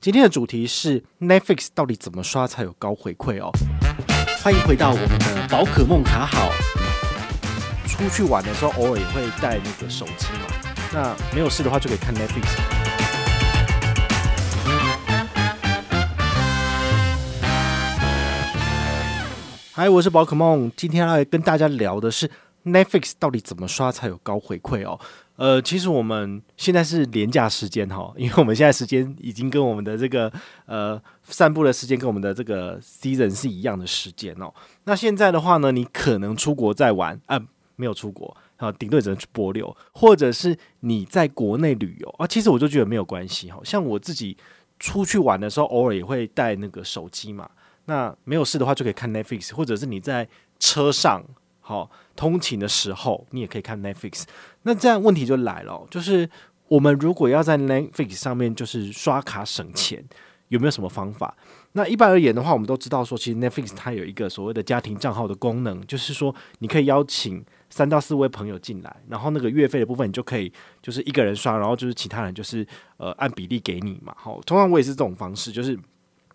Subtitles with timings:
[0.00, 3.50] 今天的主题是 Netflix 到底怎么刷才有高回馈哦？
[4.40, 6.52] 欢迎回到我们的宝可梦卡好。
[7.84, 10.46] 出去玩的时候偶尔也会带那个手机嘛，
[10.92, 12.46] 那没有事的话就可以看 Netflix。
[19.72, 22.30] 嗨，我是宝可梦，今天要来跟大家聊的是
[22.72, 24.98] Netflix 到底怎么刷才有高回馈哦。
[25.36, 30.32] 呃，其实我们现在是廉价时间哈， 因为我们现在时间已经跟我们的这个
[30.66, 34.52] 呃散步的时间跟我们的这个 season 是一样的时间哦。
[34.84, 37.40] 那现在的话呢，你可能出国在玩啊，
[37.76, 43.60] 没有出国啊，顶多只能去播六，或者是你在国内旅游啊，其实我就觉得没有关系哈。
[43.62, 44.36] 像我自己
[44.80, 47.48] 出去玩的时候，偶尔也会带那个手机嘛，
[47.84, 51.24] 那没有事的话就可以看 Netflix，或者是你在车上。
[51.68, 54.24] 好，通勤的时候你也可以看 Netflix。
[54.62, 56.26] 那这样问题就来了，就是
[56.66, 60.02] 我们如果要在 Netflix 上面就是刷卡省钱，
[60.48, 61.36] 有没有什么方法？
[61.72, 72.66] 那一般而言的话，我们都知道说，其实 Netflix 它有一个所谓的家庭账号的功能，就是说你可以邀请三到四位朋友进来，然后那个月费的部分你就可以就是一个人刷，然后就是其他人就是
[72.96, 74.14] 呃按比例给你嘛。
[74.16, 75.78] 好，通常我也是这种方式，就是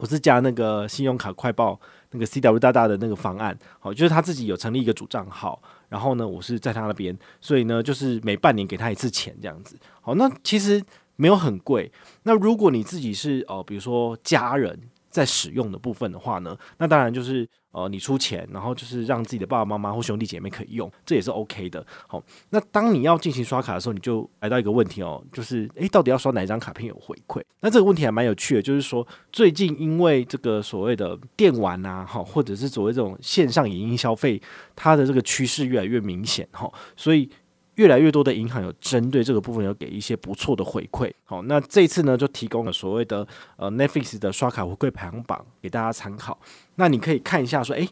[0.04, 1.80] 我是加那个信用卡快报。
[2.16, 5.60] 那个 CW 大大的那个方案，好，就是他自己有成立一个主账号，
[5.90, 10.80] 然后呢，我是在他那边，所以呢，就是每半年给他一次钱这样子，好，那其实
[11.16, 11.92] 没有很贵。
[12.22, 14.80] 那如果你自己是哦，比如说家人。
[15.14, 21.86] 在使用的部分的话呢，那当然就是呃你出钱，然后就是让自己的爸爸妈妈或兄弟姐妹可以用，这也是 OK 的。
[22.08, 27.44] 好，那当你要进行刷卡的时候，你就来到一个问题哦，就是诶，到底要刷哪一张卡片有回馈？
[27.62, 34.42] 那这个问题还蛮有趣的，就是说最近因为这个所谓的电玩啊，哈，或者是所谓这种线上影音消费，
[34.76, 37.30] 它的这个趋势越来越明显哈，所以。
[37.76, 46.40] 越来越多的银行有针对这个部分有给一些不错的回馈，好，那这次呢就提供了所谓的呃 Netflix 的刷卡回馈排行榜给大家参考。
[46.76, 47.90] 那你可以看一下说，诶，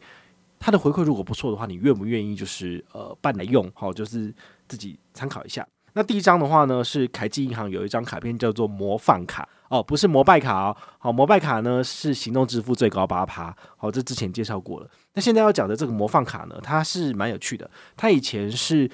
[0.59, 3.67] 它的回馈如果不错的话，你愿不愿意就是呃办来用？
[3.73, 4.31] 好，就是
[4.67, 5.67] 自己参考一下。
[5.93, 14.87] 那第一张的话呢是凯基银行有一张卡片叫做模范卡哦，不是摩拜卡哦，好，摩拜卡呢是行动支付最高八趴，好，这之前介绍过了。
[15.15, 18.87] 那现在要讲的这个模范卡呢，它是蛮有趣的，它以前是。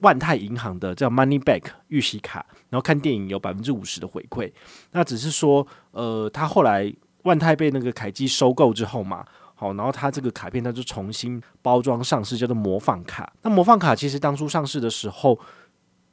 [0.00, 4.52] 万泰银行的叫 Money Back 预习卡，然后看电影有百分之五十的回馈。
[4.92, 6.92] 那只是说，呃，他后来
[7.24, 9.24] 万泰被那个凯基收购之后嘛，
[9.56, 13.32] 好，然后他这个卡片他就重新包装上市，叫做模范卡。
[13.42, 15.36] 那模范卡其实当初上市的时候，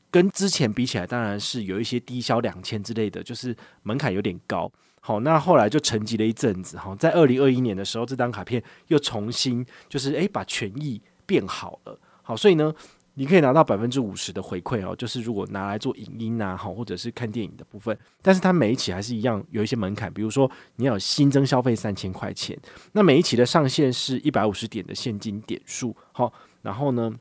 [0.09, 4.71] 跟之前比起来，当然是有一些低消两千之类的，就是门槛有点高。
[4.99, 6.75] 好，那后来就沉寂了一阵子。
[6.75, 11.99] 好，在二零二一年的时候，这张卡片又重新就是诶、把权益变好了。
[12.23, 12.73] 好，所以呢。
[13.15, 22.57] 你可以拿到百分之五十的回馈哦，就是如果拿来做影音啊，好，或者是看电影的部分，但是它每一期还是一样有一些门槛，比如说你要新增消费三千块钱，
[22.91, 26.31] 那每一期的上限是一百五十点的现金点数，好，
[26.61, 27.11] 然后呢，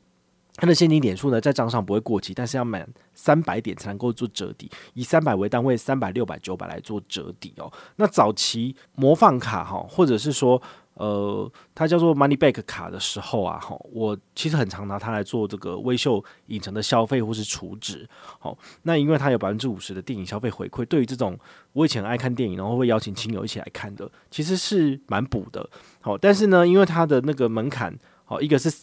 [0.55, 7.71] 它的现金点数呢在账上不会过期，但是要满三百点才能够做折抵，以三百为单位，三百、六百、九百来做折抵哦。
[7.97, 10.61] 那早期模范卡哈，或者是说。
[10.97, 18.07] 呃，它叫做 Money Back 卡的时候啊，哈，我其实很常拿它来做这个微秀影城的消费或是储值。
[18.39, 21.37] 好，那因为它有百分之五十的电影消费回馈，对于这种
[21.73, 25.69] 我以前爱看电影，然后会邀请亲友一起来看的，其实是蛮补的。
[25.99, 28.73] 好，但是呢，因为它的那个门槛，好，一个是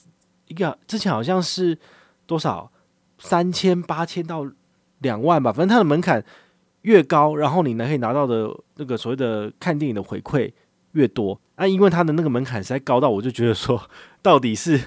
[0.52, 1.78] 一个之前好像是
[2.26, 2.70] 多少
[3.18, 4.46] 三千八千到
[4.98, 6.22] 两万吧，反正它的门槛
[6.82, 10.52] 越高，然后你呢可以拿到的那个所谓的看电影的回馈
[10.92, 11.40] 越多。
[11.56, 13.80] 那、因为它的那个门槛实在高到，我就觉得说，
[14.20, 14.78] 到底是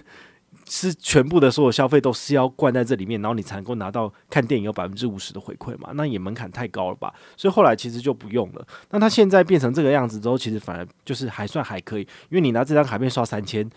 [0.68, 5.92] 是全部的所有消费都是要灌在这里面，然后你才能够拿到看电影有百分之五十的回馈嘛？
[5.94, 7.14] 那也门槛太高了吧？
[7.38, 8.68] 所以后来其实就不用了。
[8.92, 13.70] 那它现在变成这个样子之后，其实反而就是还算还可以，因为你拿这张卡片刷三千，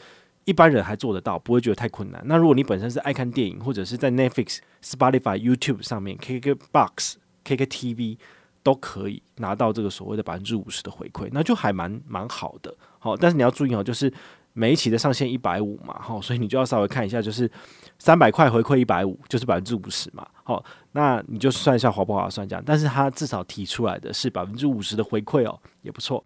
[0.49, 2.23] 一般人还做得到，不会觉得太困难。
[2.25, 7.15] 那如果你本身是爱看电影，或者是在 Netflix、Spotify、YouTube 上面，KKBox、
[7.45, 8.17] KKTV。
[8.61, 12.75] 都可以拿到这个所谓的百分之五十的回馈，那就还蛮蛮好的。
[12.99, 14.13] 好，但是你要注意哦，就是
[14.53, 17.51] 每一期的上限一百五嘛，好，所以你就要稍微看一下，就是
[17.99, 20.27] 三百块回馈一百五，就是百分之五十嘛。
[20.43, 20.63] 好，
[20.93, 22.63] 那你就算一下划不划算这样。
[22.67, 26.23] 但是他至少提出来的是百分之五十的回馈哦，也不错。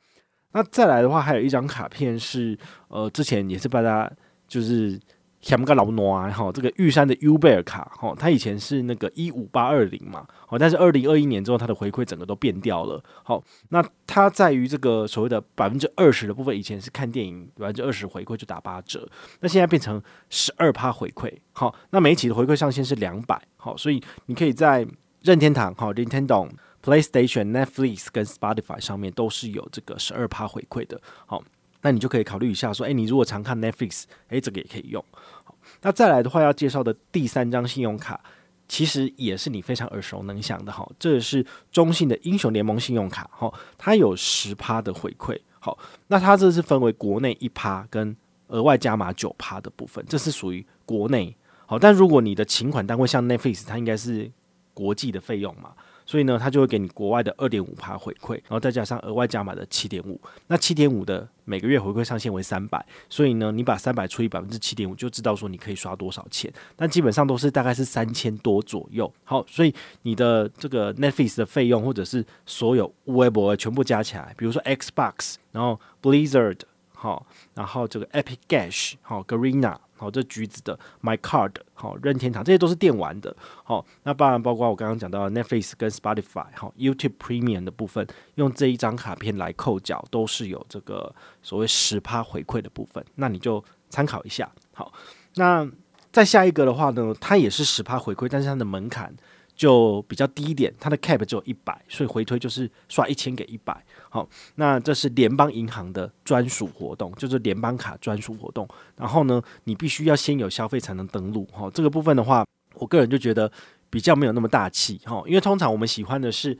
[0.52, 2.58] 那再来的话，还有一张卡片是，
[2.88, 4.10] 呃，之前也是把它
[4.46, 5.00] 就是。
[5.42, 19.04] 想不个老挪啊，哈，这个玉山的 U 贝尔卡，哈，它以前是那个一五八二零嘛，好，但是二零二一年之后，它的回馈整个都变掉了，好，那它在于这个所谓的百分之二十的部分，以前是看电影百分之二十回馈就打八折，
[19.40, 20.00] 那现在变成
[20.30, 24.86] 十二趴回馈，好，那每一期的回馈上限是两百，好，所以你可以在
[25.22, 26.48] 任天堂，好，Nintendo
[26.82, 31.00] PlayStation、Netflix 跟 Spotify 上面都是有这个十二趴回馈的。
[31.26, 31.42] 好，
[31.80, 35.04] 那你就可以考虑一下，说，诶，你如果常看 Netflix，诶，这个也可以用。
[35.44, 38.20] 好，那再来的话，要介绍的第三张信用卡，
[38.66, 45.38] 其实也是你非常耳熟能详的哈，这是中信的英雄联盟信用卡，哈，它有十趴的回馈。
[45.60, 48.16] 好，那它这是分为国内一趴跟
[48.48, 51.34] 额外加码九趴的部分，这是属于国内。
[51.66, 54.30] 好，但如果你的请款单位像 Netflix，它应该是
[54.74, 55.72] 国际的费用嘛，
[56.12, 69.10] 所以呢，它就会给你国外的二点五趴回馈，然后再加上额外加码的七点五，那七点五的每个月回馈上限为三百，所以呢，你把三百除以百分之七点五，就知道说你可以刷多少钱，但基本上都是大概是三千多左右。
[69.24, 76.58] 好，所以你的这个 Netflix 的费用或者是所有微博全部加起来，比如说 Xbox，然后 Blizzard，
[76.92, 77.24] 好，
[77.54, 79.78] 然后这个 Epic Games，好，Garena。
[80.02, 83.34] 好，这橘子的 My Card，好，任天堂这些都是电玩的。
[83.62, 88.04] 好，那当然包括我刚刚讲到的 Netflix 跟 Spotify，好，YouTube Premium 的部分，
[88.34, 93.04] 用这一张卡片来扣缴，都是有这个所谓十趴回馈的部分。
[93.14, 94.50] 那你就参考一下。
[94.74, 94.92] 好，
[95.36, 95.70] 那
[96.10, 99.14] 再下一个的话呢，它也是十趴回馈，但是它的门槛。
[99.54, 103.84] 就比较低一点，它的 cap 只有一百，所以回推就是刷一千给一百。
[104.08, 108.66] 好，那这是联邦银行的专属活动，就是联邦卡专属活动。
[108.96, 111.46] 然后呢，你必须要先有消费才能登录。
[111.52, 112.44] 哈，这个部分的话，
[112.74, 113.50] 我个人就觉得
[113.88, 115.00] 比较没有那么大气。
[115.04, 116.58] 哈，因为通常我们喜欢的是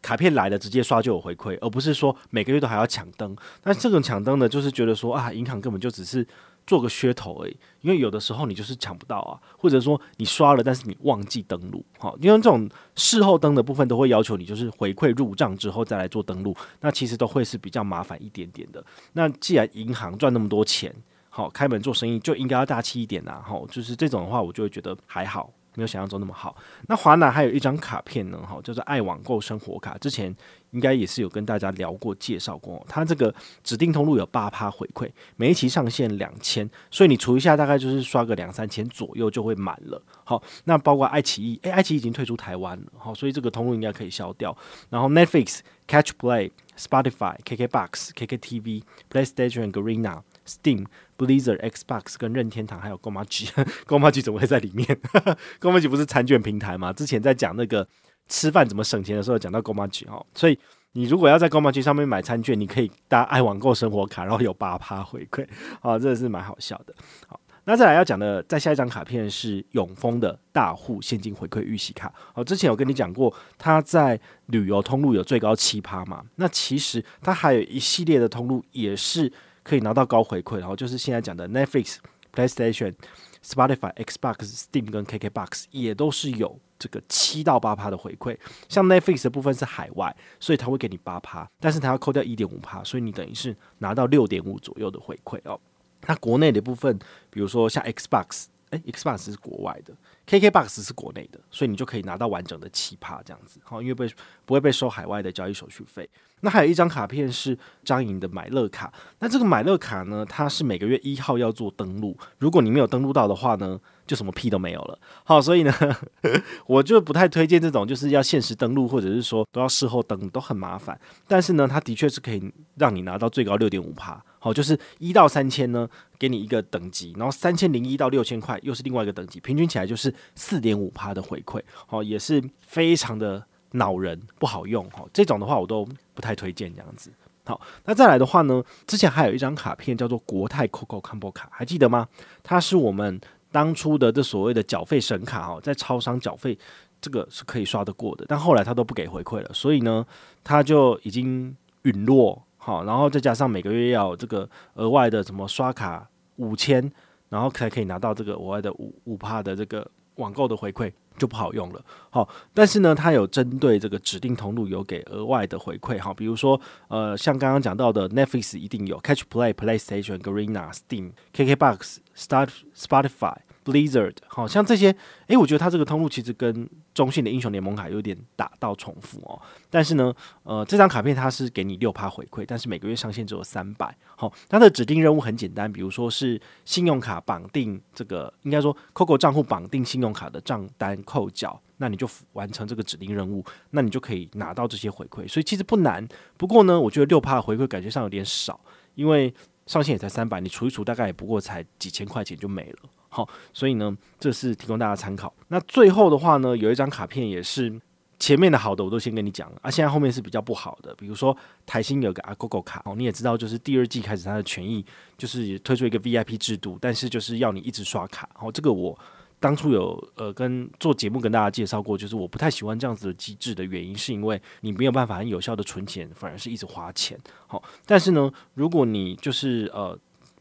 [0.00, 3.36] 卡片来了直接刷就有回馈，而不是说每个月都还要抢登。
[3.62, 6.26] 但这种抢登呢，就是觉得说啊，银行根本就只是。
[6.66, 18.84] 做个噱头而已，因为有的时候你就是抢不到啊，或者说你刷了，但是你忘记登录，好，因为这种事后登的部分都会要求你就是回馈入账之后再来做登录，那其实都会是比较麻烦一点点的。
[19.12, 20.94] 那既然银行赚那么多钱，
[21.28, 25.50] 好，开门做生意就应该要大气一点呐，好，就是这种的话我就会觉得还好。
[25.74, 26.56] 没有想象中那么好。
[26.88, 29.96] 那华南还有一张卡片呢，哈，就是爱网购生活卡。
[29.98, 30.34] 之前
[30.70, 32.84] 应该也是有跟大家聊过、介绍过。
[32.88, 40.00] 它这个指定通路有八趴回馈，每一期上限两千，所以你除一下，大概就是刷个两三千左右就会满了。
[40.24, 44.56] 好，那包括爱奇艺，诶，爱奇艺已经退出台湾了，好，所以这个通路应该可以消掉。
[44.90, 50.86] 然后 Netflix、Catch Play、Spotify、KKBox、KKTV、PlayStation、Garena、Steam。
[51.16, 54.86] Blizzard、Xbox 跟任天堂还有 GOMAJI，GOMAJI 怎么会在里面？
[55.60, 56.92] GOMAJI 不是餐券平台吗？
[56.92, 57.86] 之前在讲那个
[58.28, 60.58] 吃饭怎么省钱的时候，讲到 GOMAJI 哦，所以
[60.92, 65.46] 你如果要在 GOMAJI 上面买餐券，你可以搭爱网购生活卡，然后有八趴回馈，
[65.80, 66.94] 啊，这是蛮好笑的。
[67.26, 72.12] 好，那再来要讲的，再下一张卡片是永丰的大户现金回馈预习卡。
[72.32, 76.24] 好，之前有跟你讲过，它在旅游通路有最高七趴嘛？
[76.36, 79.32] 那其实它还有一系列的通路也是。
[79.64, 81.96] 可以拿到高回馈，然后就是现在讲的 Netflix、
[82.32, 82.94] PlayStation、
[83.42, 88.36] Spotify、Xbox、Steam 跟 KKBox 也都是有这个七到八趴的回馈。
[88.68, 95.58] 像 Netflix 的部分是海外，所以它会给你八趴，但是它要扣掉一点五趴，所以你等于是拿到六点五左右的回馈哦。
[96.06, 96.98] 那国内的部分，
[97.30, 99.94] 比如说像 Xbox，诶，Xbox 是国外的。
[100.26, 104.08] KKBOX 是国内的，所以你就可以拿到完整的七趴这样子，好，因为被
[104.46, 106.08] 不会被收海外的交易手续费。
[106.40, 114.98] 那还有一张卡片是张颖的买乐卡，那这个买乐卡呢，它是每个月一号要做登录，如果你没有登录到的话呢，就什么屁都没有了。
[115.24, 115.72] 好，所以呢，
[116.66, 120.98] 我就不太推荐这种，就是要限时登录，或者是说都要事后登，都很麻烦。
[121.26, 124.22] 但是呢，它的确是可以让你拿到最高六点五趴。
[124.44, 131.62] 好，就是一到三千呢，给你一个等级，然后三千零一到六千块又是另外一个等级，平均起来就是四点五趴的回馈。
[131.86, 134.84] 好，也是非常的恼人，不好用。
[134.90, 137.10] 哈，这种的话我都不太推荐这样子。
[137.46, 142.06] 好，那再来的话呢，之前还有一张卡片叫做国泰 COCO Combo 卡，还记得吗？
[142.42, 143.18] 它是我们
[143.50, 146.58] 当初的这所谓的缴费神卡哦，在超商缴费
[147.00, 150.04] 这个是可以刷得过的，但后来它都不给回馈了，所以呢，
[150.42, 152.44] 它就已经陨落。
[152.64, 156.90] 好，然后再加上每个月要这个额外的什么刷卡五千，
[157.28, 161.84] 然后才可以拿到这个额外的五五趴的这个网购的回馈，就不好用了。
[162.08, 166.00] 好，但是呢，它有针对这个指定通路有给额外的回馈。
[166.00, 173.36] 好，比如说呃，像刚刚讲到的 Netflix 一定有 Catch Play、PlayStation、Garena、Steam、KKBox、Start、Spotify。
[173.64, 174.94] Blizzard，好像这些，
[175.28, 179.40] 诶、我觉得它这个通路其实跟中信的英雄联盟卡有点打到重复哦。
[179.70, 183.96] 但是呢，呃，这张卡片它是给你六趴回馈，但是每个月上限只有三百。
[184.16, 195.26] 好，它的指定任务很简单，比如说是信用卡绑定这个，应该说 COCO 账户绑定信用卡的账单扣缴，那你就完成这个指定任务，那你就可以拿到这些回馈。
[195.26, 196.06] 所以其实不难。
[196.36, 198.60] 不过呢，我觉得六趴回馈感觉上有点少，
[198.94, 199.32] 因为
[199.66, 202.78] 上限也才三百，你除一除大概也不过才几千块钱就没了。
[203.14, 205.32] 好，所以呢，这是提供大家参考。
[205.46, 207.80] 那最后的话呢，有一张卡片也是
[208.18, 214.84] 前面的好的我都先跟你讲了啊，现在后面是比较不好的，比如说台新有个阿 GoGo 卡哦，你也知道，就是第二季开始它的权益
[215.16, 218.98] 就是推出一个 VIP 制度，但是就是要你一直刷卡哦，这个我
[219.38, 227.16] 当初有呃跟做节目跟大家介绍过，就是我不太喜欢这样子的机制的原因，是因为你没有办法很有效的存钱，反而是一直花钱。
[227.46, 229.96] 好，但是呢，如果你就是呃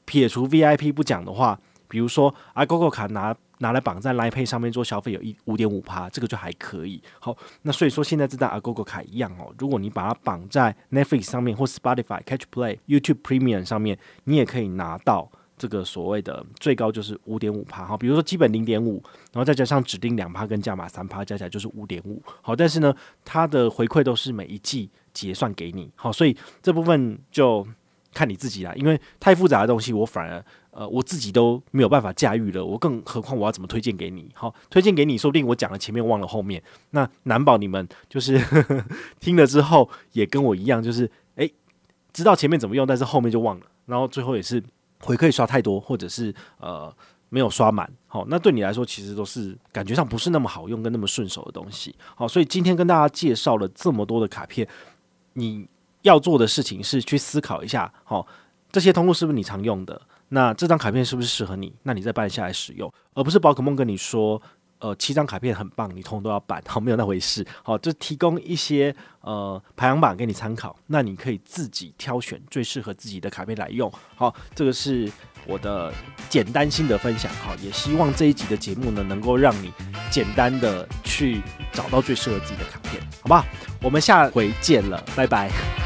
[0.06, 1.60] 撇除 VIP 不讲的话，
[1.94, 3.36] 比如说 Agogo 卡拿。
[3.60, 7.02] 拿来绑在 Line Pay 上面做消费有一五点五趴，这个就还可以。
[7.18, 17.86] 好，那所以说现在这张 Agogo 卡一样哦，如果你把它绑在 Netflix 上面或 Spotify、Catch Play、YouTube Premium 上面，你也可以拿到这个所谓的最高就是五点五趴。
[17.86, 22.22] 好，比如说基本零点五，然后再加上指定两趴跟加码三趴，加起来就是五点五。
[22.42, 25.90] 好，但是呢，它的回馈都是每一季结算给你。
[25.96, 27.66] 好，所以这部分就
[28.14, 30.44] 看你自己啦，因为太复杂的东西，我反而。
[30.76, 34.32] 呃，我自己都没有办法驾驭了，我更何况我要怎么推荐给你？
[34.34, 38.86] 好，推荐给你，说不定我讲了前面忘了后面，那难保你们就是呵 呵
[39.20, 41.54] 听了之后也跟我一样，就是诶，
[42.12, 44.64] 知道前面怎么用，但是后面就忘了，然后最后也是
[45.02, 46.92] 回馈刷太多，或者是呃
[47.30, 47.88] 没有刷满。
[48.08, 51.96] 好，那对你来说其实都是感觉上不是那么好用跟那么顺手的东西。
[52.16, 54.68] 好，所以今天跟大家介绍了这么多的卡片，
[55.34, 55.68] 你
[56.04, 58.26] 要做的事情是去思考一下，好，
[58.72, 60.00] 这些通路是不是你常用的？
[60.30, 61.74] 那这张卡片是不是适合你？
[61.84, 64.42] 那你再办下来使用，而不是宝可梦跟你说，
[64.80, 66.62] 呃，七张卡片很棒，你通通都要办。
[66.68, 67.46] 好，没有那回事。
[67.62, 73.92] 好，就提供一些呃排行榜给你参考，那你可以自己挑选最适合自己的卡片来用。
[74.16, 75.10] 好，这个是
[75.46, 75.94] 我的
[76.30, 77.32] 简单心得分享。
[77.36, 79.72] 好，也希望这一集的节目呢，能够让你
[80.10, 81.42] 简单的去
[81.72, 83.46] 找到最适合自己的卡片，好不好？
[83.84, 85.83] 我们下回见了，拜拜。